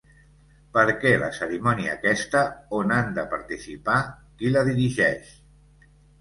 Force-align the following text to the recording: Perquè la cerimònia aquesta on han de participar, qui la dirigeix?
Perquè 0.77 1.09
la 1.23 1.27
cerimònia 1.39 1.91
aquesta 1.97 2.41
on 2.77 2.95
han 2.95 3.13
de 3.19 3.27
participar, 3.35 3.99
qui 4.41 4.53
la 4.57 4.65
dirigeix? 4.71 5.31